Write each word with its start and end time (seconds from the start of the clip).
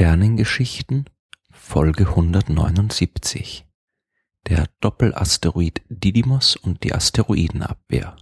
Sternengeschichten 0.00 1.04
Folge 1.50 2.06
179 2.08 3.66
Der 4.48 4.64
Doppelasteroid 4.80 5.82
Didymos 5.90 6.56
und 6.56 6.84
die 6.84 6.94
Asteroidenabwehr 6.94 8.16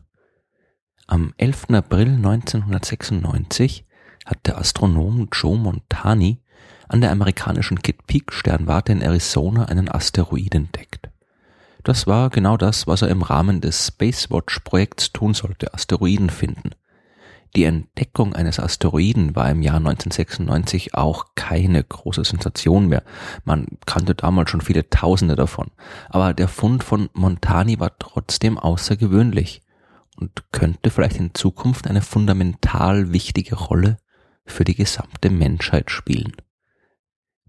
Am 1.06 1.34
11. 1.36 1.66
April 1.75 2.16
1996 2.16 3.86
hat 4.26 4.44
der 4.48 4.58
Astronom 4.58 5.29
Joe 5.30 5.56
Montani 5.56 6.43
an 6.89 7.00
der 7.00 7.12
amerikanischen 7.12 7.81
Kitt 7.81 8.08
Peak 8.08 8.32
Sternwarte 8.32 8.90
in 8.90 9.00
Arizona 9.00 9.67
einen 9.67 9.89
Asteroid 9.89 10.56
entdeckt. 10.56 11.11
Das 11.84 12.08
war 12.08 12.31
genau 12.31 12.56
das, 12.56 12.89
was 12.89 13.03
er 13.03 13.08
im 13.08 13.22
Rahmen 13.22 13.61
des 13.61 13.86
Spacewatch 13.86 14.64
Projekts 14.64 15.12
tun 15.12 15.32
sollte, 15.32 15.72
Asteroiden 15.72 16.31
finden– 16.31 16.72
die 17.57 17.64
Entdeckung 17.64 18.34
eines 18.34 18.61
Asteroiden 18.61 19.34
war 19.34 19.50
im 19.50 19.62
Jahr 19.62 19.76
1996 19.76 20.94
auch 20.94 21.26
keine 21.34 21.82
große 21.82 22.25
Sensation 22.25 22.89
mehr. 22.89 23.02
Man 23.44 23.66
kannte 23.86 24.14
damals 24.14 24.50
schon 24.50 24.61
viele 24.61 24.89
Tausende 24.90 25.36
davon. 25.36 25.70
Aber 26.08 26.34
der 26.34 26.48
Fund 26.48 26.84
von 26.84 27.08
Montani 27.14 27.80
war 27.80 27.98
trotzdem 27.98 28.58
außergewöhnlich 28.58 29.62
und 30.16 30.44
könnte 30.53 30.90
vielleicht 30.90 31.16
in 31.16 31.34
Zukunft 31.34 31.86
eine 31.86 32.03
fundamental 32.03 33.12
wichtige 33.12 33.55
Rolle 33.55 33.98
für 34.44 34.64
die 34.64 34.75
gesamte 34.75 35.30
Menschheit 35.30 35.91
spielen. 35.91 36.33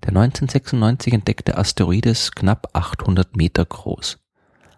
Der 0.03 0.09
1996 0.09 1.13
entdeckte 1.13 1.57
Asteroid 1.57 2.05
ist 2.05 2.35
knapp 2.35 2.69
800 2.73 3.35
Meter 3.35 3.65
groß. 3.65 4.17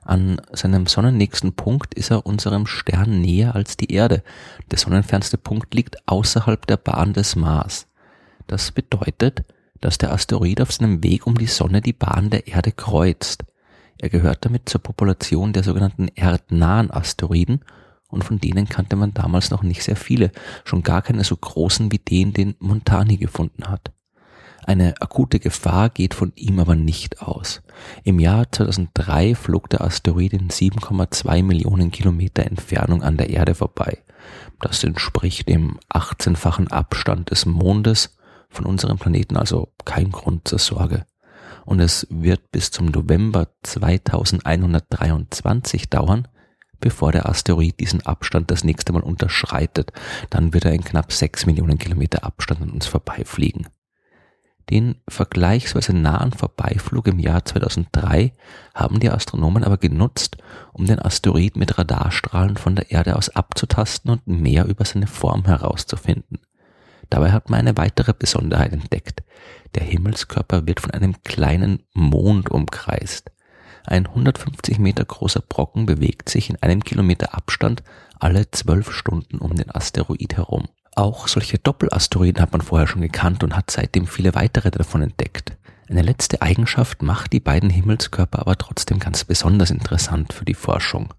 An 0.04 0.42
seinem 0.52 0.88
sonnennächsten 0.88 1.54
Punkt 1.54 1.94
ist 1.94 2.12
er 2.12 2.26
unserem 2.26 2.66
Stern 2.66 3.22
näher 3.22 3.56
als 3.56 3.78
die 3.78 3.94
Erde. 3.94 4.24
Der 4.72 4.80
sonnenfernste 4.80 5.38
Punkt 5.38 5.74
liegt 5.74 5.98
außerhalb 6.08 6.66
der 6.66 6.78
Bahn 6.78 7.14
des 7.14 7.36
Mars. 7.36 7.88
Das 8.48 8.72
bedeutet, 8.72 9.44
dass 9.80 9.98
der 9.98 10.12
Asteroid 10.12 10.62
auf 10.62 10.72
seinem 10.72 11.04
Weg 11.04 11.28
um 11.28 11.38
die 11.38 11.48
Sonne 11.48 11.82
die 11.82 11.94
Bahn 11.94 12.30
der 12.30 12.48
Erde 12.48 12.72
kreuzt. 12.72 13.44
Er 14.00 14.10
gehört 14.10 14.44
damit 14.46 14.68
zur 14.68 14.82
Population 14.82 15.54
der 15.54 15.64
sogenannten 15.64 16.08
erdnahen 16.16 16.90
Asteroiden 16.90 17.64
und 18.10 18.24
von 18.24 18.40
denen 18.40 18.68
kannte 18.68 18.96
man 18.96 19.14
damals 19.14 19.52
noch 19.52 19.64
nicht 19.64 19.84
sehr 19.84 19.96
viele, 19.96 20.32
schon 20.66 20.84
gar 20.84 21.02
keine 21.02 21.24
so 21.24 21.36
großen 21.36 21.92
wie 21.92 22.00
den, 22.00 22.34
den 22.34 22.56
Montani 22.60 23.18
gefunden 23.18 23.70
hat. 23.70 23.92
Eine 24.66 25.02
akute 25.02 25.40
Gefahr 25.40 25.90
geht 25.90 26.14
von 26.14 26.34
ihm 26.36 26.60
aber 26.60 26.76
nicht 26.76 27.22
aus. 27.22 27.62
Im 28.04 28.20
Jahr 28.20 28.52
2003 28.52 29.36
flog 29.36 29.70
der 29.70 29.80
Asteroid 29.82 30.34
in 30.34 30.50
7,2 30.50 31.42
Millionen 31.44 31.92
Kilometer 31.92 32.46
Entfernung 32.46 33.02
an 33.02 33.16
der 33.18 33.32
Erde 33.32 33.56
vorbei. 33.56 33.98
Das 34.60 34.84
entspricht 34.84 35.50
dem 35.50 35.80
18-fachen 35.92 36.70
Abstand 36.70 37.32
des 37.32 37.48
Mondes 37.48 38.16
von 38.50 38.66
unserem 38.66 39.00
Planeten, 39.00 39.38
also 39.38 39.70
kein 39.86 40.12
Grund 40.12 40.46
zur 40.48 40.60
Sorge. 40.60 41.08
Und 41.66 41.80
es 41.80 42.06
wird 42.10 42.52
bis 42.52 42.70
zum 42.72 42.88
November 42.88 43.48
2123 43.64 45.90
dauern, 45.90 46.28
bevor 46.80 47.12
der 47.12 47.28
Asteroid 47.30 47.80
diesen 47.80 48.06
Abstand 48.06 48.52
das 48.52 48.64
nächste 48.64 48.94
Mal 48.94 49.02
unterschreitet. 49.02 49.92
Dann 50.30 50.54
wird 50.54 50.66
er 50.66 50.74
in 50.74 50.84
knapp 50.84 51.12
6 51.12 51.48
Millionen 51.48 51.80
Kilometer 51.80 52.24
Abstand 52.24 52.62
an 52.62 52.70
uns 52.72 52.88
vorbeifliegen. 52.88 53.68
Den 54.72 54.96
vergleichsweise 55.10 55.94
nahen 55.94 56.32
Vorbeiflug 56.32 57.08
im 57.08 57.20
Jahr 57.20 57.44
2003 57.44 58.32
haben 58.74 59.02
die 59.02 59.10
Astronomen 59.10 59.66
aber 59.66 59.78
genutzt, 59.78 60.38
um 60.72 60.86
den 60.86 60.98
Asteroid 60.98 61.58
mit 61.58 61.78
Radarstrahlen 61.78 62.56
von 62.56 62.78
der 62.78 62.90
Erde 62.90 63.18
aus 63.18 63.28
abzutasten 63.28 64.12
und 64.12 64.28
mehr 64.28 64.66
über 64.66 64.86
seine 64.86 65.08
Form 65.08 65.44
herauszufinden. 65.44 66.40
Dabei 67.10 67.34
hat 67.34 67.50
man 67.50 67.60
eine 67.60 67.76
weitere 67.76 68.14
Besonderheit 68.14 68.72
entdeckt. 68.72 69.24
Der 69.76 69.84
Himmelskörper 69.84 70.66
wird 70.66 70.80
von 70.80 70.92
einem 70.92 71.22
kleinen 71.24 71.84
Mond 71.94 72.50
umkreist. 72.50 73.30
Ein 73.86 74.08
150 74.08 74.80
Meter 74.80 75.04
großer 75.04 75.42
Brocken 75.42 75.86
bewegt 75.86 76.30
sich 76.30 76.50
in 76.50 76.56
einem 76.62 76.82
Kilometer 76.82 77.34
Abstand 77.34 77.84
alle 78.20 78.50
zwölf 78.52 78.94
Stunden 78.94 79.40
um 79.40 79.54
den 79.54 79.70
Asteroid 79.70 80.38
herum. 80.38 80.70
Auch 80.96 81.28
solche 81.28 81.58
Doppelasteroiden 81.58 82.42
hat 82.42 82.52
man 82.52 82.62
vorher 82.62 82.88
schon 82.88 83.02
gekannt 83.02 83.44
und 83.44 83.56
hat 83.56 83.72
seitdem 83.72 84.08
viele 84.08 84.36
weitere 84.36 84.72
davon 84.72 85.02
entdeckt. 85.02 85.58
Eine 85.90 86.02
letzte 86.02 86.42
Eigenschaft 86.42 87.02
macht 87.02 87.34
die 87.34 87.40
beiden 87.40 87.70
Himmelskörper 87.70 88.40
aber 88.40 88.58
trotzdem 88.58 89.00
ganz 89.00 89.24
besonders 89.24 89.72
interessant 89.72 90.34
für 90.34 90.46
die 90.46 90.54
Forschung. 90.54 91.14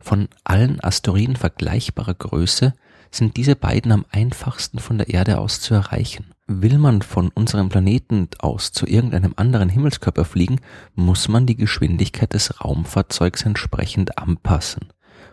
Von 0.00 0.28
allen 0.44 0.82
Asteroiden 0.82 1.36
vergleichbarer 1.36 2.14
Größe 2.14 2.74
sind 3.10 3.36
diese 3.36 3.56
beiden 3.56 3.92
am 3.92 4.04
einfachsten 4.10 4.78
von 4.78 4.98
der 4.98 5.10
Erde 5.10 5.38
aus 5.38 5.60
zu 5.60 5.74
erreichen. 5.74 6.26
Will 6.46 6.78
man 6.78 7.02
von 7.02 7.28
unserem 7.28 7.68
Planeten 7.68 8.28
aus 8.38 8.72
zu 8.72 8.86
irgendeinem 8.86 9.34
anderen 9.36 9.68
Himmelskörper 9.68 10.24
fliegen, 10.24 10.60
muss 10.94 11.28
man 11.28 11.46
die 11.46 11.56
Geschwindigkeit 11.56 12.32
des 12.32 12.62
Raumfahrzeugs 12.62 13.42
entsprechend 13.42 14.18
anpassen. 14.18 14.88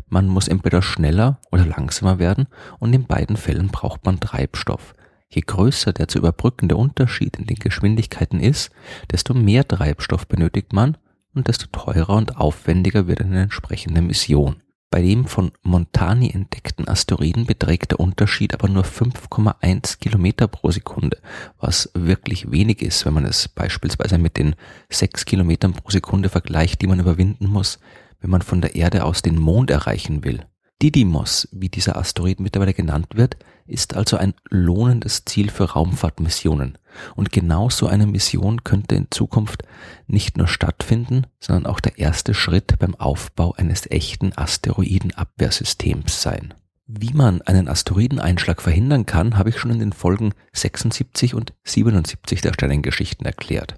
Man 0.09 0.27
muss 0.27 0.47
entweder 0.47 0.81
schneller 0.81 1.39
oder 1.51 1.65
langsamer 1.65 2.19
werden 2.19 2.47
und 2.79 2.93
in 2.93 3.05
beiden 3.05 3.37
Fällen 3.37 3.67
braucht 3.67 4.05
man 4.05 4.19
Treibstoff. 4.19 4.95
Je 5.29 5.43
größer 5.45 5.93
der 5.93 6.07
zu 6.07 6.17
überbrückende 6.17 6.75
Unterschied 6.75 7.37
in 7.37 7.45
den 7.45 7.57
Geschwindigkeiten 7.57 8.39
ist, 8.39 8.71
desto 9.11 9.35
mehr 9.35 9.67
Treibstoff 9.67 10.27
benötigt 10.27 10.73
man 10.73 10.97
und 11.35 11.47
desto 11.47 11.67
teurer 11.67 12.15
und 12.15 12.37
aufwendiger 12.37 13.07
wird 13.07 13.21
eine 13.21 13.43
entsprechende 13.43 14.01
Mission. 14.01 14.63
Bei 14.91 15.03
dem 15.03 15.27
von 15.27 15.51
Montani 15.61 16.31
entdeckten 16.31 16.87
Asteroiden 16.87 17.45
beträgt 17.45 17.91
der 17.91 17.99
Unterschied 17.99 18.55
aber 18.55 18.67
nur 18.67 18.83
5,1 18.83 19.99
Kilometer 19.99 20.47
pro 20.47 20.71
Sekunde, 20.71 21.19
was 21.59 21.91
wirklich 21.93 22.49
wenig 22.49 22.81
ist, 22.81 23.05
wenn 23.05 23.13
man 23.13 23.25
es 23.25 23.47
beispielsweise 23.47 24.17
mit 24.17 24.37
den 24.37 24.55
6 24.89 25.25
Kilometern 25.25 25.73
pro 25.73 25.91
Sekunde 25.91 26.29
vergleicht, 26.29 26.81
die 26.81 26.87
man 26.87 26.99
überwinden 26.99 27.45
muss, 27.45 27.77
wenn 28.19 28.29
man 28.29 28.41
von 28.41 28.61
der 28.61 28.75
Erde 28.75 29.05
aus 29.05 29.21
den 29.21 29.39
Mond 29.39 29.69
erreichen 29.71 30.23
will. 30.23 30.45
Didymos, 30.81 31.49
wie 31.51 31.67
dieser 31.67 31.97
Asteroid 31.97 32.39
mittlerweile 32.39 32.73
genannt 32.73 33.07
wird, 33.15 33.35
ist 33.67 33.95
also 33.95 34.17
ein 34.17 34.33
lohnendes 34.49 35.25
Ziel 35.25 35.49
für 35.51 35.71
Raumfahrtmissionen. 35.71 36.77
Und 37.15 37.31
genau 37.31 37.69
so 37.69 37.87
eine 37.87 38.07
Mission 38.07 38.63
könnte 38.63 38.95
in 38.95 39.07
Zukunft 39.11 39.63
nicht 40.07 40.37
nur 40.37 40.47
stattfinden, 40.47 41.27
sondern 41.39 41.65
auch 41.65 41.81
der 41.81 41.99
erste 41.99 42.33
Schritt 42.33 42.79
beim 42.79 42.95
Aufbau 42.95 43.53
eines 43.53 43.91
echten 43.91 44.31
Asteroidenabwehrsystems 44.35 46.21
sein. 46.21 46.53
Wie 46.87 47.13
man 47.13 47.41
einen 47.43 47.67
Asteroideneinschlag 47.67 48.61
verhindern 48.61 49.05
kann, 49.05 49.37
habe 49.37 49.49
ich 49.49 49.59
schon 49.59 49.71
in 49.71 49.79
den 49.79 49.93
Folgen 49.93 50.33
76 50.53 51.35
und 51.35 51.53
77 51.63 52.41
der 52.41 52.53
Sternengeschichten 52.53 53.25
erklärt. 53.25 53.75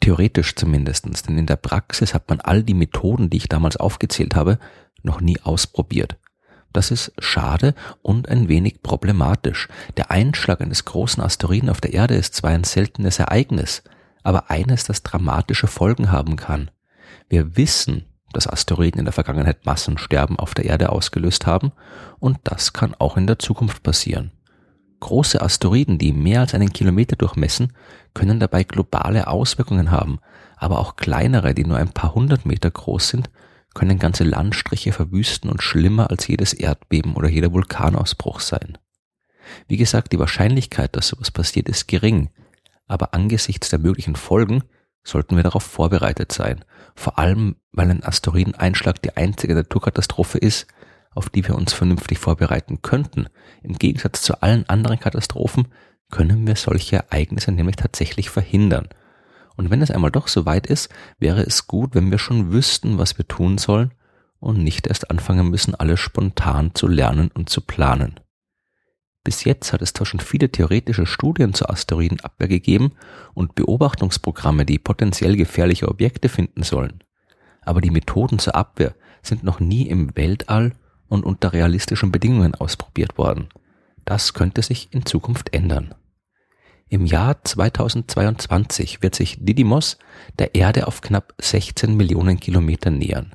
Theoretisch 0.00 0.54
zumindestens, 0.54 1.22
denn 1.22 1.38
in 1.38 1.46
der 1.46 1.56
Praxis 1.56 2.14
hat 2.14 2.28
man 2.28 2.40
all 2.40 2.62
die 2.62 2.74
Methoden, 2.74 3.30
die 3.30 3.38
ich 3.38 3.48
damals 3.48 3.76
aufgezählt 3.76 4.34
habe, 4.34 4.58
noch 5.02 5.20
nie 5.20 5.40
ausprobiert. 5.40 6.16
Das 6.72 6.90
ist 6.90 7.12
schade 7.18 7.74
und 8.02 8.28
ein 8.28 8.48
wenig 8.48 8.82
problematisch. 8.82 9.68
Der 9.96 10.10
Einschlag 10.10 10.60
eines 10.60 10.84
großen 10.84 11.22
Asteroiden 11.22 11.70
auf 11.70 11.80
der 11.80 11.94
Erde 11.94 12.14
ist 12.14 12.34
zwar 12.34 12.50
ein 12.50 12.64
seltenes 12.64 13.18
Ereignis, 13.18 13.82
aber 14.22 14.50
eines, 14.50 14.84
das 14.84 15.02
dramatische 15.02 15.68
Folgen 15.68 16.10
haben 16.12 16.36
kann. 16.36 16.70
Wir 17.28 17.56
wissen, 17.56 18.04
dass 18.32 18.46
Asteroiden 18.46 18.98
in 18.98 19.06
der 19.06 19.12
Vergangenheit 19.12 19.64
Massensterben 19.64 20.38
auf 20.38 20.52
der 20.52 20.66
Erde 20.66 20.90
ausgelöst 20.90 21.46
haben 21.46 21.72
und 22.18 22.38
das 22.44 22.74
kann 22.74 22.94
auch 22.98 23.16
in 23.16 23.26
der 23.26 23.38
Zukunft 23.38 23.82
passieren. 23.82 24.32
Große 25.00 25.40
Asteroiden, 25.40 25.98
die 25.98 26.12
mehr 26.12 26.40
als 26.40 26.54
einen 26.54 26.72
Kilometer 26.72 27.16
durchmessen, 27.16 27.72
können 28.14 28.40
dabei 28.40 28.64
globale 28.64 29.26
Auswirkungen 29.26 29.90
haben, 29.90 30.20
aber 30.56 30.78
auch 30.78 30.96
kleinere, 30.96 31.54
die 31.54 31.64
nur 31.64 31.76
ein 31.76 31.90
paar 31.90 32.14
hundert 32.14 32.46
Meter 32.46 32.70
groß 32.70 33.08
sind, 33.08 33.30
können 33.74 33.98
ganze 33.98 34.24
Landstriche 34.24 34.92
verwüsten 34.92 35.50
und 35.50 35.62
schlimmer 35.62 36.10
als 36.10 36.26
jedes 36.26 36.54
Erdbeben 36.54 37.14
oder 37.14 37.28
jeder 37.28 37.52
Vulkanausbruch 37.52 38.40
sein. 38.40 38.78
Wie 39.68 39.76
gesagt, 39.76 40.12
die 40.12 40.18
Wahrscheinlichkeit, 40.18 40.96
dass 40.96 41.08
sowas 41.08 41.30
passiert, 41.30 41.68
ist 41.68 41.86
gering, 41.86 42.30
aber 42.86 43.12
angesichts 43.12 43.68
der 43.68 43.78
möglichen 43.78 44.16
Folgen 44.16 44.62
sollten 45.04 45.36
wir 45.36 45.42
darauf 45.42 45.62
vorbereitet 45.62 46.32
sein, 46.32 46.64
vor 46.94 47.18
allem 47.18 47.56
weil 47.72 47.90
ein 47.90 48.02
Asteroideneinschlag 48.02 49.00
die 49.02 49.16
einzige 49.16 49.54
Naturkatastrophe 49.54 50.38
ist, 50.38 50.66
auf 51.16 51.28
die 51.30 51.46
wir 51.46 51.54
uns 51.54 51.72
vernünftig 51.72 52.18
vorbereiten 52.18 52.82
könnten. 52.82 53.26
Im 53.62 53.74
Gegensatz 53.78 54.22
zu 54.22 54.42
allen 54.42 54.68
anderen 54.68 55.00
Katastrophen 55.00 55.68
können 56.10 56.46
wir 56.46 56.56
solche 56.56 56.96
Ereignisse 56.96 57.52
nämlich 57.52 57.76
tatsächlich 57.76 58.30
verhindern. 58.30 58.88
Und 59.56 59.70
wenn 59.70 59.82
es 59.82 59.90
einmal 59.90 60.10
doch 60.10 60.28
so 60.28 60.44
weit 60.44 60.66
ist, 60.66 60.90
wäre 61.18 61.42
es 61.42 61.66
gut, 61.66 61.94
wenn 61.94 62.10
wir 62.10 62.18
schon 62.18 62.52
wüssten, 62.52 62.98
was 62.98 63.16
wir 63.18 63.26
tun 63.26 63.58
sollen 63.58 63.92
und 64.38 64.62
nicht 64.62 64.86
erst 64.86 65.10
anfangen 65.10 65.48
müssen, 65.48 65.74
alles 65.74 65.98
spontan 65.98 66.74
zu 66.74 66.86
lernen 66.86 67.30
und 67.32 67.48
zu 67.48 67.62
planen. 67.62 68.20
Bis 69.24 69.42
jetzt 69.44 69.72
hat 69.72 69.82
es 69.82 69.92
zwar 69.92 70.06
schon 70.06 70.20
viele 70.20 70.52
theoretische 70.52 71.06
Studien 71.06 71.52
zur 71.52 71.70
Asteroidenabwehr 71.70 72.46
gegeben 72.46 72.92
und 73.34 73.56
Beobachtungsprogramme, 73.56 74.64
die 74.64 74.78
potenziell 74.78 75.36
gefährliche 75.36 75.88
Objekte 75.88 76.28
finden 76.28 76.62
sollen. 76.62 77.02
Aber 77.62 77.80
die 77.80 77.90
Methoden 77.90 78.38
zur 78.38 78.54
Abwehr 78.54 78.94
sind 79.22 79.42
noch 79.42 79.58
nie 79.58 79.88
im 79.88 80.14
Weltall 80.14 80.74
und 81.08 81.24
unter 81.24 81.52
realistischen 81.52 82.12
Bedingungen 82.12 82.54
ausprobiert 82.54 83.18
worden. 83.18 83.48
Das 84.04 84.34
könnte 84.34 84.62
sich 84.62 84.88
in 84.92 85.04
Zukunft 85.04 85.52
ändern. 85.52 85.94
Im 86.88 87.04
Jahr 87.04 87.42
2022 87.42 89.02
wird 89.02 89.16
sich 89.16 89.38
Didymos 89.40 89.98
der 90.38 90.54
Erde 90.54 90.86
auf 90.86 91.00
knapp 91.00 91.34
16 91.40 91.96
Millionen 91.96 92.38
Kilometer 92.38 92.90
nähern. 92.90 93.34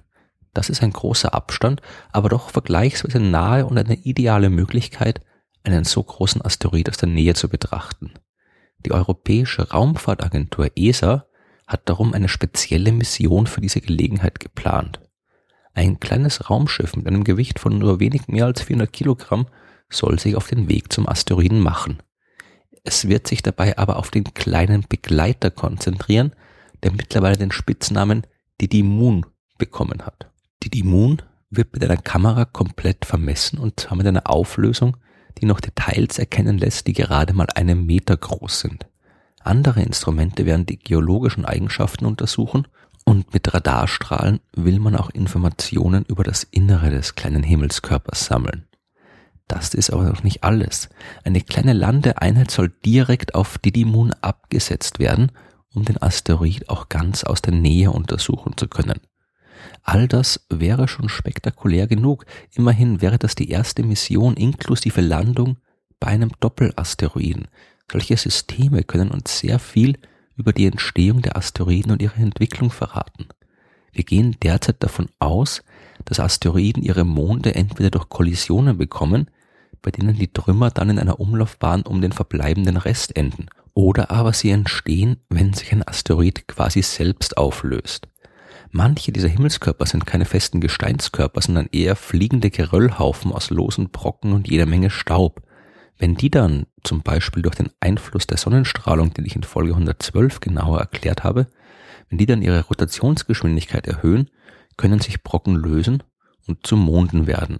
Das 0.53 0.69
ist 0.69 0.81
ein 0.81 0.91
großer 0.91 1.33
Abstand, 1.33 1.81
aber 2.12 2.29
doch 2.29 2.50
vergleichsweise 2.50 3.19
nahe 3.19 3.65
und 3.65 3.77
eine 3.77 3.95
ideale 3.95 4.50
Möglichkeit, 4.50 5.21
einen 5.63 5.83
so 5.83 6.01
großen 6.01 6.41
Asteroid 6.41 6.89
aus 6.89 6.97
der 6.97 7.09
Nähe 7.09 7.33
zu 7.33 7.50
betrachten. 7.50 8.13
Die 8.85 8.91
Europäische 8.91 9.69
Raumfahrtagentur 9.69 10.71
ESA 10.75 11.25
hat 11.67 11.88
darum 11.89 12.13
eine 12.13 12.29
spezielle 12.29 12.91
Mission 12.91 13.47
für 13.47 13.62
diese 13.62 13.81
Gelegenheit 13.81 14.39
geplant. 14.39 15.00
Ein 15.73 16.00
kleines 16.00 16.50
Raumschiff 16.50 16.95
mit 16.95 17.07
einem 17.07 17.23
Gewicht 17.23 17.59
von 17.59 17.77
nur 17.77 18.00
wenig 18.00 18.27
mehr 18.27 18.45
als 18.45 18.62
400 18.62 18.91
Kilogramm 18.91 19.47
soll 19.89 20.19
sich 20.19 20.35
auf 20.35 20.47
den 20.47 20.69
Weg 20.69 20.91
zum 20.91 21.07
Asteroiden 21.07 21.59
machen. 21.59 22.01
Es 22.83 23.07
wird 23.07 23.27
sich 23.27 23.44
dabei 23.44 23.77
aber 23.77 23.97
auf 23.97 24.09
den 24.09 24.23
kleinen 24.23 24.85
Begleiter 24.88 25.51
konzentrieren, 25.51 26.33
der 26.83 26.91
mittlerweile 26.91 27.38
den 27.38 27.51
Spitznamen 27.51 28.25
Didi 28.59 28.83
Moon 28.83 29.25
bekommen 29.57 30.06
hat. 30.06 30.31
Didi 30.63 30.83
Moon 30.83 31.21
wird 31.50 31.74
mit 31.74 31.83
einer 31.83 32.01
Kamera 32.01 32.45
komplett 32.45 33.06
vermessen 33.06 33.59
und 33.59 33.79
zwar 33.79 33.97
mit 33.97 34.07
einer 34.07 34.29
Auflösung, 34.29 34.97
die 35.38 35.45
noch 35.45 35.59
Details 35.59 36.17
erkennen 36.17 36.57
lässt, 36.57 36.88
die 36.88 36.94
gerade 36.94 37.33
mal 37.33 37.47
einen 37.56 37.85
Meter 37.85 38.17
groß 38.17 38.62
sind. 38.62 38.88
Andere 39.44 39.81
Instrumente 39.81 40.45
werden 40.45 40.65
die 40.65 40.79
geologischen 40.79 41.45
Eigenschaften 41.45 42.06
untersuchen 42.06 42.67
und 43.11 43.33
mit 43.33 43.53
Radarstrahlen 43.53 44.39
will 44.55 44.79
man 44.79 44.95
auch 44.95 45.09
Informationen 45.09 46.05
über 46.05 46.23
das 46.23 46.47
Innere 46.49 46.91
des 46.91 47.15
kleinen 47.15 47.43
Himmelskörpers 47.43 48.23
sammeln. 48.23 48.69
Das 49.49 49.73
ist 49.73 49.91
aber 49.91 50.05
noch 50.05 50.23
nicht 50.23 50.45
alles. 50.45 50.87
Eine 51.25 51.41
kleine 51.41 51.73
Landeeinheit 51.73 52.51
soll 52.51 52.71
direkt 52.85 53.35
auf 53.35 53.57
Didymoon 53.57 54.13
abgesetzt 54.21 54.99
werden, 54.99 55.33
um 55.73 55.83
den 55.83 56.01
Asteroid 56.01 56.69
auch 56.69 56.87
ganz 56.87 57.25
aus 57.25 57.41
der 57.41 57.51
Nähe 57.53 57.91
untersuchen 57.91 58.55
zu 58.55 58.69
können. 58.69 59.01
All 59.83 60.07
das 60.07 60.45
wäre 60.49 60.87
schon 60.87 61.09
spektakulär 61.09 61.87
genug. 61.87 62.25
Immerhin 62.53 63.01
wäre 63.01 63.17
das 63.17 63.35
die 63.35 63.49
erste 63.49 63.83
Mission 63.83 64.37
inklusive 64.37 65.01
Landung 65.01 65.57
bei 65.99 66.07
einem 66.07 66.31
Doppelasteroiden. 66.39 67.49
Solche 67.91 68.15
Systeme 68.15 68.83
können 68.83 69.11
uns 69.11 69.37
sehr 69.37 69.59
viel 69.59 69.97
über 70.41 70.53
die 70.53 70.65
Entstehung 70.65 71.21
der 71.21 71.38
Asteroiden 71.38 71.91
und 71.91 72.01
ihre 72.01 72.19
Entwicklung 72.19 72.71
verraten. 72.71 73.27
Wir 73.91 74.03
gehen 74.03 74.38
derzeit 74.41 74.81
davon 74.81 75.07
aus, 75.19 75.61
dass 76.03 76.19
Asteroiden 76.19 76.81
ihre 76.81 77.05
Monde 77.05 77.53
entweder 77.53 77.91
durch 77.91 78.09
Kollisionen 78.09 78.75
bekommen, 78.75 79.29
bei 79.83 79.91
denen 79.91 80.17
die 80.17 80.33
Trümmer 80.33 80.71
dann 80.71 80.89
in 80.89 80.97
einer 80.97 81.19
Umlaufbahn 81.19 81.83
um 81.83 82.01
den 82.01 82.11
verbleibenden 82.11 82.77
Rest 82.77 83.15
enden. 83.15 83.47
Oder 83.75 84.09
aber 84.09 84.33
sie 84.33 84.49
entstehen, 84.49 85.17
wenn 85.29 85.53
sich 85.53 85.71
ein 85.71 85.88
Asteroid 85.88 86.47
quasi 86.47 86.81
selbst 86.81 87.38
auflöst. 87.38 88.07
Manche 88.71 89.11
dieser 89.11 89.27
Himmelskörper 89.27 89.85
sind 89.85 90.07
keine 90.07 90.25
festen 90.25 90.59
Gesteinskörper, 90.59 91.41
sondern 91.41 91.69
eher 91.71 91.95
fliegende 91.95 92.49
Geröllhaufen 92.49 93.31
aus 93.31 93.51
losen 93.51 93.91
Brocken 93.91 94.33
und 94.33 94.49
jeder 94.49 94.65
Menge 94.65 94.89
Staub. 94.89 95.41
Wenn 96.01 96.15
die 96.15 96.31
dann, 96.31 96.65
zum 96.83 97.03
Beispiel 97.03 97.44
durch 97.44 97.53
den 97.53 97.69
Einfluss 97.80 98.25
der 98.25 98.38
Sonnenstrahlung, 98.38 99.13
den 99.13 99.24
ich 99.24 99.36
in 99.36 99.44
Folge 99.44 99.74
112 99.74 100.39
genauer 100.39 100.80
erklärt 100.80 101.24
habe, 101.24 101.45
wenn 102.09 102.18
die 102.18 102.25
dann 102.25 102.42
ihre 102.42 102.65
Rotationsgeschwindigkeit 102.65 103.86
erhöhen, 103.86 104.31
können 104.77 105.00
sich 105.00 105.21
Brocken 105.21 105.56
lösen 105.56 106.01
und 106.48 106.65
zu 106.65 106.75
Monden 106.75 107.27
werden. 107.27 107.59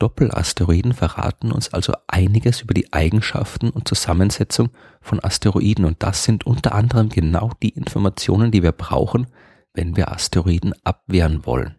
Doppelasteroiden 0.00 0.92
verraten 0.92 1.52
uns 1.52 1.72
also 1.72 1.92
einiges 2.08 2.62
über 2.62 2.74
die 2.74 2.92
Eigenschaften 2.92 3.70
und 3.70 3.86
Zusammensetzung 3.86 4.70
von 5.00 5.22
Asteroiden 5.22 5.84
und 5.84 6.02
das 6.02 6.24
sind 6.24 6.46
unter 6.46 6.74
anderem 6.74 7.10
genau 7.10 7.52
die 7.62 7.68
Informationen, 7.68 8.50
die 8.50 8.64
wir 8.64 8.72
brauchen, 8.72 9.28
wenn 9.72 9.96
wir 9.96 10.10
Asteroiden 10.10 10.74
abwehren 10.82 11.46
wollen. 11.46 11.76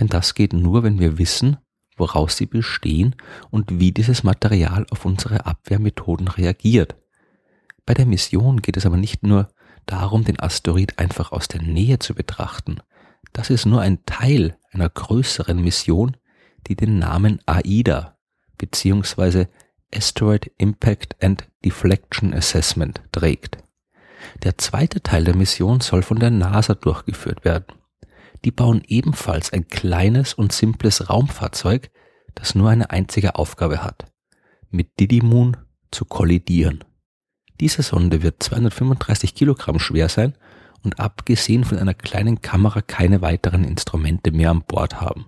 Denn 0.00 0.06
das 0.06 0.32
geht 0.32 0.54
nur, 0.54 0.82
wenn 0.82 0.98
wir 0.98 1.18
wissen, 1.18 1.58
woraus 1.98 2.36
sie 2.36 2.46
bestehen 2.46 3.14
und 3.50 3.80
wie 3.80 3.92
dieses 3.92 4.22
Material 4.22 4.86
auf 4.90 5.04
unsere 5.04 5.46
Abwehrmethoden 5.46 6.28
reagiert. 6.28 6.96
Bei 7.86 7.94
der 7.94 8.06
Mission 8.06 8.60
geht 8.62 8.76
es 8.76 8.86
aber 8.86 8.96
nicht 8.96 9.22
nur 9.22 9.48
darum, 9.86 10.24
den 10.24 10.40
Asteroid 10.40 10.98
einfach 10.98 11.32
aus 11.32 11.48
der 11.48 11.62
Nähe 11.62 11.98
zu 11.98 12.14
betrachten. 12.14 12.80
Das 13.32 13.50
ist 13.50 13.66
nur 13.66 13.80
ein 13.80 14.04
Teil 14.04 14.56
einer 14.72 14.88
größeren 14.88 15.60
Mission, 15.60 16.16
die 16.66 16.76
den 16.76 16.98
Namen 16.98 17.40
AIDA 17.46 18.16
bzw. 18.58 19.46
Asteroid 19.94 20.50
Impact 20.58 21.22
and 21.22 21.48
Deflection 21.64 22.34
Assessment 22.34 23.00
trägt. 23.12 23.58
Der 24.42 24.58
zweite 24.58 25.02
Teil 25.02 25.24
der 25.24 25.36
Mission 25.36 25.80
soll 25.80 26.02
von 26.02 26.18
der 26.18 26.30
NASA 26.30 26.74
durchgeführt 26.74 27.44
werden. 27.44 27.77
Die 28.44 28.50
bauen 28.50 28.82
ebenfalls 28.86 29.52
ein 29.52 29.68
kleines 29.68 30.34
und 30.34 30.52
simples 30.52 31.08
Raumfahrzeug, 31.08 31.90
das 32.34 32.54
nur 32.54 32.70
eine 32.70 32.90
einzige 32.90 33.34
Aufgabe 33.34 33.82
hat, 33.82 34.04
mit 34.70 35.00
Didymoon 35.00 35.56
zu 35.90 36.04
kollidieren. 36.04 36.84
Diese 37.60 37.82
Sonde 37.82 38.22
wird 38.22 38.42
235 38.42 39.34
Kilogramm 39.34 39.80
schwer 39.80 40.08
sein 40.08 40.34
und 40.84 41.00
abgesehen 41.00 41.64
von 41.64 41.78
einer 41.78 41.94
kleinen 41.94 42.40
Kamera 42.40 42.80
keine 42.82 43.20
weiteren 43.20 43.64
Instrumente 43.64 44.30
mehr 44.30 44.50
an 44.50 44.62
Bord 44.62 45.00
haben. 45.00 45.26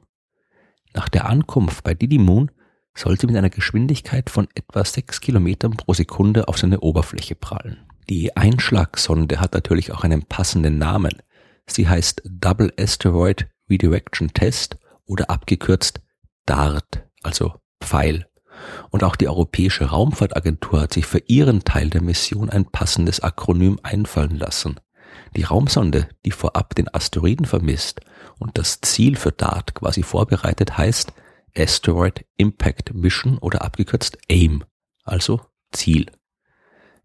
Nach 0.94 1.08
der 1.08 1.28
Ankunft 1.28 1.82
bei 1.84 1.94
Didi 1.94 2.18
Moon 2.18 2.50
soll 2.94 3.18
sie 3.18 3.26
mit 3.26 3.36
einer 3.36 3.50
Geschwindigkeit 3.50 4.30
von 4.30 4.48
etwa 4.54 4.84
6 4.84 5.20
Kilometern 5.20 5.72
pro 5.72 5.94
Sekunde 5.94 6.48
auf 6.48 6.58
seine 6.58 6.80
Oberfläche 6.80 7.34
prallen. 7.34 7.78
Die 8.08 8.36
Einschlagsonde 8.36 9.40
hat 9.40 9.54
natürlich 9.54 9.92
auch 9.92 10.02
einen 10.02 10.22
passenden 10.22 10.78
Namen. 10.78 11.22
Sie 11.70 11.88
heißt 11.88 12.22
Double 12.24 12.72
Asteroid 12.78 13.48
Redirection 13.68 14.32
Test 14.32 14.76
oder 15.06 15.30
abgekürzt 15.30 16.00
DART, 16.46 17.06
also 17.22 17.54
Pfeil. 17.82 18.26
Und 18.90 19.04
auch 19.04 19.16
die 19.16 19.28
Europäische 19.28 19.86
Raumfahrtagentur 19.86 20.82
hat 20.82 20.92
sich 20.92 21.06
für 21.06 21.22
ihren 21.26 21.64
Teil 21.64 21.88
der 21.88 22.02
Mission 22.02 22.50
ein 22.50 22.66
passendes 22.66 23.20
Akronym 23.20 23.78
einfallen 23.82 24.36
lassen. 24.36 24.80
Die 25.36 25.44
Raumsonde, 25.44 26.08
die 26.24 26.32
vorab 26.32 26.74
den 26.74 26.92
Asteroiden 26.92 27.46
vermisst 27.46 28.00
und 28.38 28.58
das 28.58 28.80
Ziel 28.80 29.16
für 29.16 29.32
DART 29.32 29.74
quasi 29.74 30.02
vorbereitet, 30.02 30.76
heißt 30.76 31.12
Asteroid 31.56 32.24
Impact 32.36 32.94
Mission 32.94 33.38
oder 33.38 33.62
abgekürzt 33.62 34.18
AIM, 34.28 34.64
also 35.04 35.40
Ziel. 35.72 36.06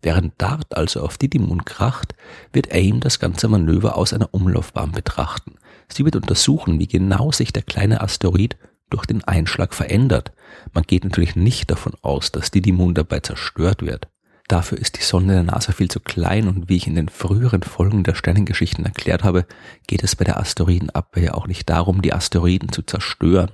Während 0.01 0.33
DART 0.37 0.75
also 0.75 1.01
auf 1.01 1.17
Didymoon 1.17 1.65
kracht, 1.65 2.13
wird 2.53 2.71
AIM 2.71 2.99
das 2.99 3.19
ganze 3.19 3.47
Manöver 3.47 3.97
aus 3.97 4.13
einer 4.13 4.33
Umlaufbahn 4.33 4.91
betrachten. 4.91 5.55
Sie 5.87 6.05
wird 6.05 6.15
untersuchen, 6.15 6.79
wie 6.79 6.87
genau 6.87 7.31
sich 7.31 7.53
der 7.53 7.63
kleine 7.63 8.01
Asteroid 8.01 8.57
durch 8.89 9.05
den 9.05 9.23
Einschlag 9.23 9.73
verändert. 9.73 10.31
Man 10.73 10.83
geht 10.83 11.03
natürlich 11.03 11.35
nicht 11.35 11.71
davon 11.71 11.93
aus, 12.01 12.31
dass 12.31 12.51
Didymoon 12.51 12.93
dabei 12.93 13.19
zerstört 13.19 13.81
wird. 13.81 14.07
Dafür 14.47 14.77
ist 14.77 14.97
die 14.97 15.03
Sonde 15.03 15.33
der 15.33 15.43
NASA 15.43 15.71
viel 15.71 15.89
zu 15.89 15.99
klein 15.99 16.47
und 16.47 16.69
wie 16.69 16.75
ich 16.75 16.85
in 16.85 16.95
den 16.95 17.09
früheren 17.09 17.63
Folgen 17.63 18.03
der 18.03 18.13
Sternengeschichten 18.13 18.85
erklärt 18.85 19.23
habe, 19.23 19.47
geht 19.87 20.03
es 20.03 20.15
bei 20.15 20.23
der 20.23 20.39
Asteroidenabwehr 20.39 21.35
auch 21.35 21.47
nicht 21.47 21.67
darum, 21.67 22.03
die 22.03 22.13
Asteroiden 22.13 22.71
zu 22.71 22.83
zerstören. 22.83 23.49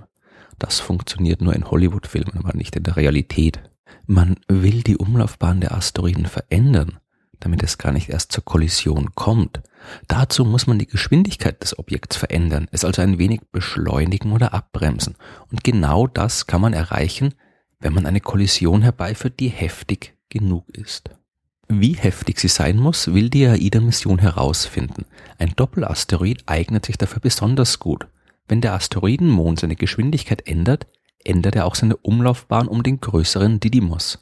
Das 0.59 0.81
funktioniert 0.81 1.41
nur 1.41 1.55
in 1.55 1.71
Hollywood-Filmen, 1.71 2.37
aber 2.37 2.53
nicht 2.55 2.75
in 2.75 2.83
der 2.83 2.97
Realität. 2.97 3.61
Man 4.05 4.37
will 4.47 4.83
die 4.83 4.97
Umlaufbahn 4.97 5.61
der 5.61 5.73
Asteroiden 5.73 6.25
verändern, 6.25 6.99
damit 7.39 7.63
es 7.63 7.77
gar 7.77 7.91
nicht 7.91 8.09
erst 8.09 8.31
zur 8.31 8.45
Kollision 8.45 9.15
kommt. 9.15 9.61
Dazu 10.07 10.45
muss 10.45 10.67
man 10.67 10.79
die 10.79 10.87
Geschwindigkeit 10.87 11.61
des 11.61 11.77
Objekts 11.77 12.17
verändern, 12.17 12.67
es 12.71 12.85
also 12.85 13.01
ein 13.01 13.17
wenig 13.17 13.41
beschleunigen 13.51 14.31
oder 14.31 14.53
abbremsen. 14.53 15.15
Und 15.49 15.63
genau 15.63 16.07
das 16.07 16.47
kann 16.47 16.61
man 16.61 16.73
erreichen, 16.73 17.33
wenn 17.79 17.93
man 17.93 18.05
eine 18.05 18.21
Kollision 18.21 18.81
herbeiführt, 18.83 19.39
die 19.39 19.49
heftig 19.49 20.15
genug 20.29 20.69
ist. 20.69 21.09
Wie 21.67 21.93
heftig 21.93 22.39
sie 22.39 22.49
sein 22.49 22.77
muss, 22.77 23.13
will 23.13 23.29
die 23.29 23.47
AIDA-Mission 23.47 24.19
herausfinden. 24.19 25.05
Ein 25.37 25.53
Doppelasteroid 25.55 26.43
eignet 26.45 26.85
sich 26.85 26.97
dafür 26.97 27.21
besonders 27.21 27.79
gut. 27.79 28.07
Wenn 28.47 28.59
der 28.59 28.73
Asteroidenmond 28.73 29.61
seine 29.61 29.77
Geschwindigkeit 29.77 30.45
ändert, 30.45 30.85
ändert 31.25 31.55
er 31.55 31.65
auch 31.65 31.75
seine 31.75 31.97
Umlaufbahn 31.97 32.67
um 32.67 32.83
den 32.83 32.99
größeren 32.99 33.59
Didymos. 33.59 34.19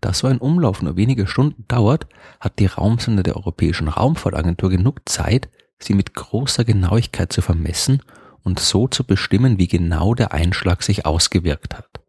Da 0.00 0.12
so 0.12 0.26
ein 0.26 0.38
Umlauf 0.38 0.82
nur 0.82 0.96
wenige 0.96 1.26
Stunden 1.26 1.64
dauert, 1.68 2.06
hat 2.40 2.58
die 2.58 2.66
Raumsonde 2.66 3.22
der 3.22 3.36
Europäischen 3.36 3.88
Raumfahrtagentur 3.88 4.70
genug 4.70 5.08
Zeit, 5.08 5.48
sie 5.78 5.94
mit 5.94 6.14
großer 6.14 6.64
Genauigkeit 6.64 7.32
zu 7.32 7.42
vermessen 7.42 8.02
und 8.42 8.60
so 8.60 8.88
zu 8.88 9.04
bestimmen, 9.04 9.58
wie 9.58 9.68
genau 9.68 10.14
der 10.14 10.32
Einschlag 10.32 10.82
sich 10.82 11.04
ausgewirkt 11.04 11.74
hat. 11.74 12.00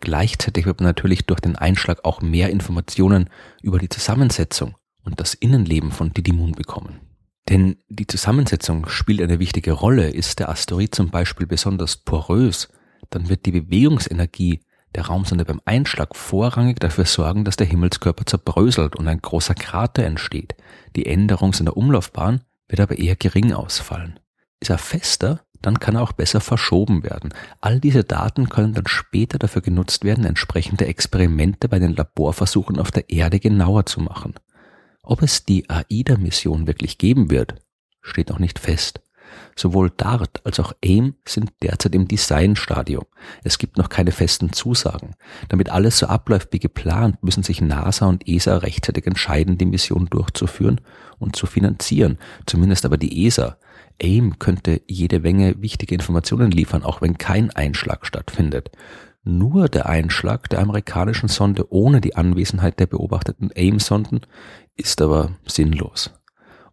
Gleichzeitig 0.00 0.64
wird 0.64 0.80
man 0.80 0.88
natürlich 0.88 1.26
durch 1.26 1.40
den 1.40 1.56
Einschlag 1.56 2.04
auch 2.04 2.22
mehr 2.22 2.48
Informationen 2.48 3.28
über 3.62 3.78
die 3.78 3.88
Zusammensetzung 3.88 4.74
und 5.04 5.20
das 5.20 5.34
Innenleben 5.34 5.92
von 5.92 6.12
Didymoon 6.12 6.52
bekommen. 6.52 7.00
Denn 7.48 7.76
die 7.88 8.06
Zusammensetzung 8.06 8.88
spielt 8.88 9.20
eine 9.20 9.40
wichtige 9.40 9.72
Rolle. 9.72 10.08
Ist 10.08 10.38
der 10.38 10.48
Asteroid 10.48 10.94
zum 10.94 11.10
Beispiel 11.10 11.46
besonders 11.46 11.96
porös, 11.96 12.68
dann 13.10 13.28
wird 13.28 13.46
die 13.46 13.52
Bewegungsenergie 13.52 14.60
der 14.94 15.06
Raumsonde 15.06 15.44
beim 15.44 15.60
Einschlag 15.64 16.16
vorrangig 16.16 16.80
dafür 16.80 17.04
sorgen, 17.04 17.44
dass 17.44 17.56
der 17.56 17.66
Himmelskörper 17.66 18.26
zerbröselt 18.26 18.96
und 18.96 19.06
ein 19.06 19.20
großer 19.20 19.54
Krater 19.54 20.04
entsteht. 20.04 20.56
Die 20.96 21.06
Änderung 21.06 21.52
seiner 21.52 21.76
Umlaufbahn 21.76 22.42
wird 22.68 22.80
aber 22.80 22.98
eher 22.98 23.16
gering 23.16 23.52
ausfallen. 23.52 24.18
Ist 24.58 24.70
er 24.70 24.78
fester, 24.78 25.40
dann 25.62 25.78
kann 25.78 25.96
er 25.96 26.02
auch 26.02 26.12
besser 26.12 26.40
verschoben 26.40 27.04
werden. 27.04 27.32
All 27.60 27.80
diese 27.80 28.02
Daten 28.02 28.48
können 28.48 28.74
dann 28.74 28.86
später 28.86 29.38
dafür 29.38 29.62
genutzt 29.62 30.04
werden, 30.04 30.24
entsprechende 30.24 30.86
Experimente 30.86 31.68
bei 31.68 31.78
den 31.78 31.94
Laborversuchen 31.94 32.78
auf 32.78 32.90
der 32.90 33.10
Erde 33.10 33.40
genauer 33.40 33.86
zu 33.86 34.00
machen. 34.00 34.34
Ob 35.02 35.22
es 35.22 35.44
die 35.44 35.68
AIDA-Mission 35.68 36.66
wirklich 36.66 36.98
geben 36.98 37.30
wird, 37.30 37.54
steht 38.00 38.30
noch 38.30 38.38
nicht 38.38 38.58
fest. 38.58 39.00
Sowohl 39.56 39.90
DART 39.90 40.44
als 40.44 40.60
auch 40.60 40.72
AIM 40.84 41.14
sind 41.26 41.52
derzeit 41.62 41.94
im 41.94 42.08
Designstadium. 42.08 43.04
Es 43.44 43.58
gibt 43.58 43.76
noch 43.76 43.88
keine 43.88 44.12
festen 44.12 44.52
Zusagen. 44.52 45.14
Damit 45.48 45.70
alles 45.70 45.98
so 45.98 46.06
abläuft 46.06 46.52
wie 46.52 46.58
geplant, 46.58 47.22
müssen 47.22 47.42
sich 47.42 47.60
NASA 47.60 48.06
und 48.06 48.26
ESA 48.28 48.58
rechtzeitig 48.58 49.06
entscheiden, 49.06 49.58
die 49.58 49.66
Mission 49.66 50.06
durchzuführen 50.06 50.80
und 51.18 51.36
zu 51.36 51.46
finanzieren. 51.46 52.18
Zumindest 52.46 52.84
aber 52.84 52.96
die 52.96 53.26
ESA. 53.26 53.56
AIM 54.02 54.38
könnte 54.38 54.80
jede 54.86 55.20
Menge 55.20 55.60
wichtige 55.60 55.94
Informationen 55.94 56.50
liefern, 56.50 56.82
auch 56.82 57.02
wenn 57.02 57.18
kein 57.18 57.50
Einschlag 57.50 58.06
stattfindet. 58.06 58.70
Nur 59.22 59.68
der 59.68 59.86
Einschlag 59.86 60.48
der 60.48 60.60
amerikanischen 60.60 61.28
Sonde 61.28 61.70
ohne 61.70 62.00
die 62.00 62.16
Anwesenheit 62.16 62.80
der 62.80 62.86
beobachteten 62.86 63.50
AIM-Sonden 63.54 64.20
ist 64.76 65.02
aber 65.02 65.36
sinnlos. 65.46 66.10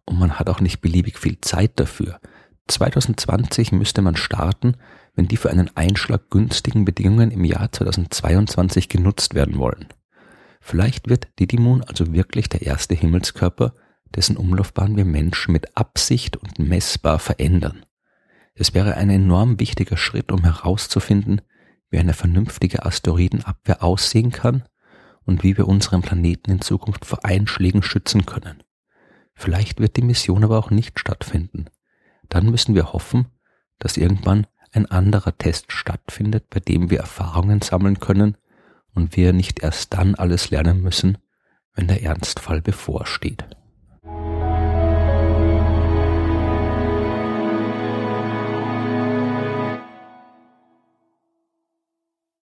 Und 0.06 0.18
man 0.18 0.38
hat 0.38 0.48
auch 0.48 0.60
nicht 0.60 0.80
beliebig 0.80 1.18
viel 1.18 1.38
Zeit 1.42 1.72
dafür. 1.76 2.18
2020 2.68 3.72
müsste 3.72 4.02
man 4.02 4.16
starten, 4.16 4.76
wenn 5.14 5.26
die 5.26 5.36
für 5.36 5.50
einen 5.50 5.74
Einschlag 5.76 6.30
günstigen 6.30 6.84
Bedingungen 6.84 7.30
im 7.30 7.44
Jahr 7.44 7.72
2022 7.72 8.88
genutzt 8.88 9.34
werden 9.34 9.58
wollen. 9.58 9.86
Vielleicht 10.60 11.08
wird 11.08 11.28
Didymoon 11.40 11.82
also 11.82 12.12
wirklich 12.12 12.48
der 12.48 12.62
erste 12.62 12.94
Himmelskörper, 12.94 13.74
dessen 14.14 14.36
Umlaufbahn 14.36 14.96
wir 14.96 15.04
Menschen 15.04 15.52
mit 15.52 15.76
Absicht 15.76 16.36
und 16.36 16.58
messbar 16.58 17.18
verändern. 17.18 17.84
Es 18.54 18.74
wäre 18.74 18.94
ein 18.94 19.10
enorm 19.10 19.60
wichtiger 19.60 19.96
Schritt, 19.96 20.32
um 20.32 20.44
herauszufinden, 20.44 21.40
wie 21.90 21.98
eine 21.98 22.12
vernünftige 22.12 22.84
Asteroidenabwehr 22.84 23.82
aussehen 23.82 24.30
kann 24.30 24.64
und 25.24 25.42
wie 25.42 25.56
wir 25.56 25.68
unseren 25.68 26.02
Planeten 26.02 26.50
in 26.50 26.60
Zukunft 26.60 27.04
vor 27.04 27.24
Einschlägen 27.24 27.82
schützen 27.82 28.26
können. 28.26 28.62
Vielleicht 29.34 29.80
wird 29.80 29.96
die 29.96 30.02
Mission 30.02 30.42
aber 30.42 30.58
auch 30.58 30.70
nicht 30.70 30.98
stattfinden. 30.98 31.66
Dann 32.28 32.50
müssen 32.50 32.74
wir 32.74 32.92
hoffen, 32.92 33.26
dass 33.78 33.96
irgendwann 33.96 34.46
ein 34.72 34.86
anderer 34.86 35.36
Test 35.36 35.72
stattfindet, 35.72 36.50
bei 36.50 36.60
dem 36.60 36.90
wir 36.90 37.00
Erfahrungen 37.00 37.62
sammeln 37.62 38.00
können 38.00 38.36
und 38.94 39.16
wir 39.16 39.32
nicht 39.32 39.62
erst 39.62 39.94
dann 39.94 40.14
alles 40.14 40.50
lernen 40.50 40.82
müssen, 40.82 41.18
wenn 41.74 41.88
der 41.88 42.02
Ernstfall 42.02 42.60
bevorsteht. 42.60 43.44